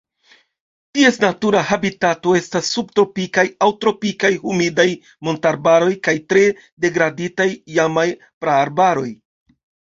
Ties 0.97 1.19
natura 1.23 1.59
habitato 1.71 2.33
estas 2.39 2.71
subtropikaj 2.77 3.45
aŭ 3.67 3.69
tropikaj 3.85 4.33
humidaj 4.47 4.87
montararbaroj 5.29 5.93
kaj 6.09 6.19
tre 6.33 6.49
degraditaj 6.87 7.51
iamaj 7.79 8.11
praarbaroj. 8.45 9.09